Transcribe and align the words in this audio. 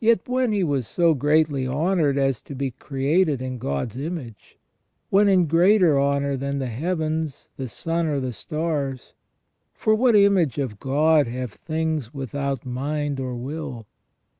Yet 0.00 0.28
when 0.28 0.50
he 0.50 0.64
was 0.64 0.84
so 0.84 1.14
greatly 1.14 1.64
honoured 1.64 2.18
as 2.18 2.42
to 2.42 2.56
be 2.56 2.72
created 2.72 3.40
in 3.40 3.58
God's 3.58 3.96
image, 3.96 4.58
when 5.10 5.28
in 5.28 5.46
greater 5.46 5.96
honour 6.00 6.36
than 6.36 6.58
the 6.58 6.66
heavens, 6.66 7.50
the 7.56 7.68
sun, 7.68 8.06
or 8.08 8.18
the 8.18 8.32
stars— 8.32 9.12
for 9.72 9.94
what 9.94 10.16
image 10.16 10.58
of 10.58 10.80
God 10.80 11.28
have 11.28 11.52
things 11.52 12.12
without 12.12 12.66
mind 12.66 13.20
or 13.20 13.36
will 13.36 13.86